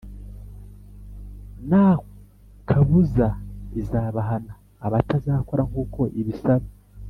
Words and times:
nakabuza 1.69 3.27
izabahana 3.81 4.53
abatazakora 4.85 5.61
nkuko 5.69 6.01
ibisaba 6.21 6.67